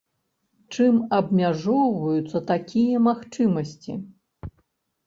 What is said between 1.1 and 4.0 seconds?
абмяжоўваюцца такія магчымасці?